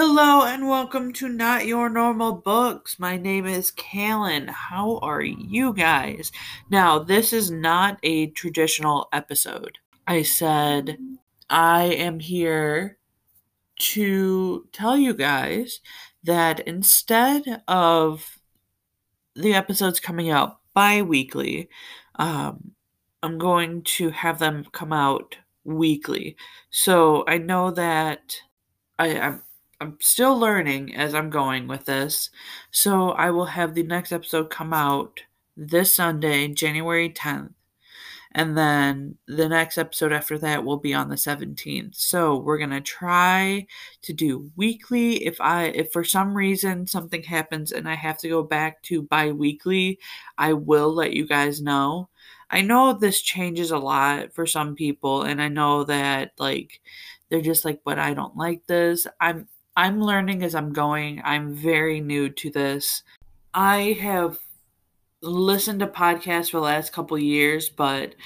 [0.00, 3.00] Hello and welcome to Not Your Normal Books.
[3.00, 4.46] My name is Callan.
[4.46, 6.30] How are you guys?
[6.70, 9.78] Now, this is not a traditional episode.
[10.06, 10.98] I said
[11.50, 12.98] I am here
[13.80, 15.80] to tell you guys
[16.22, 18.38] that instead of
[19.34, 21.70] the episodes coming out bi weekly,
[22.20, 22.70] um,
[23.20, 26.36] I'm going to have them come out weekly.
[26.70, 28.36] So I know that
[29.00, 29.42] I, I'm
[29.80, 32.30] I'm still learning as I'm going with this.
[32.70, 35.20] So I will have the next episode come out
[35.56, 37.52] this Sunday, January 10th.
[38.32, 41.94] And then the next episode after that will be on the 17th.
[41.94, 43.66] So we're going to try
[44.02, 45.24] to do weekly.
[45.24, 49.02] If I if for some reason something happens and I have to go back to
[49.02, 49.98] bi-weekly,
[50.36, 52.10] I will let you guys know.
[52.50, 56.80] I know this changes a lot for some people and I know that like
[57.30, 59.06] they're just like but I don't like this.
[59.20, 61.22] I'm I'm learning as I'm going.
[61.24, 63.04] I'm very new to this.
[63.54, 64.40] I have
[65.22, 68.16] listened to podcasts for the last couple years, but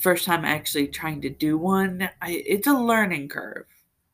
[0.00, 3.66] first time actually trying to do one, I, it's a learning curve.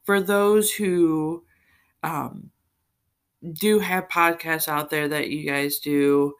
[0.02, 1.44] For those who
[2.02, 2.50] um,
[3.52, 6.34] do have podcasts out there that you guys do,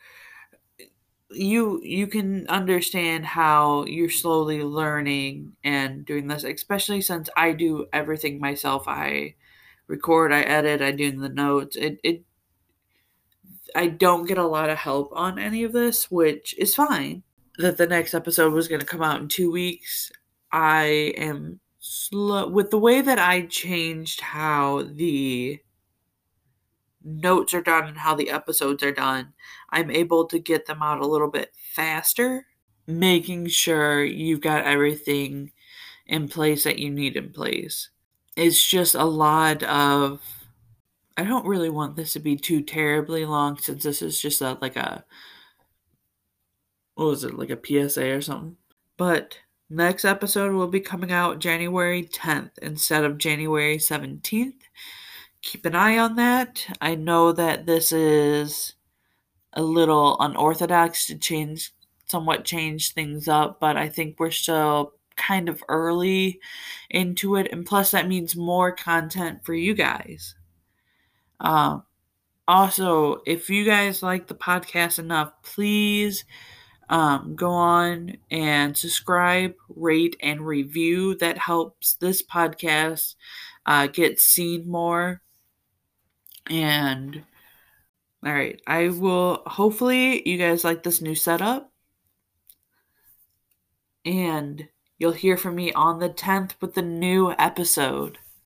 [1.31, 7.87] you you can understand how you're slowly learning and doing this, especially since I do
[7.93, 8.89] everything myself.
[8.89, 9.37] I
[9.87, 11.77] record, I edit, I do the notes.
[11.77, 12.25] It it
[13.75, 17.23] I don't get a lot of help on any of this, which is fine.
[17.59, 20.11] That the next episode was going to come out in 2 weeks.
[20.53, 25.61] I am slow with the way that I changed how the
[27.05, 29.33] notes are done and how the episodes are done.
[29.71, 32.47] I'm able to get them out a little bit faster,
[32.87, 35.53] making sure you've got everything
[36.07, 37.91] in place that you need in place
[38.37, 40.21] it's just a lot of
[41.17, 44.59] I don't really want this to be too terribly long since this is just a
[44.61, 45.05] like a
[46.95, 48.57] what was it like a PSA or something.
[48.97, 49.39] But
[49.71, 54.55] next episode will be coming out January 10th instead of January 17th.
[55.43, 56.67] Keep an eye on that.
[56.81, 58.75] I know that this is
[59.53, 61.73] a little unorthodox to change
[62.07, 66.41] somewhat change things up, but I think we're still kind of early
[66.91, 70.35] into it and plus that means more content for you guys.
[71.41, 71.85] Um
[72.47, 76.25] also if you guys like the podcast enough please
[76.89, 81.17] um, go on and subscribe rate and review.
[81.17, 83.15] That helps this podcast
[83.67, 85.21] uh, get seen more.
[86.49, 87.25] And
[88.25, 91.73] all right i will hopefully you guys like this new setup.
[94.05, 98.19] And You'll hear from me on the 10th with the new episode.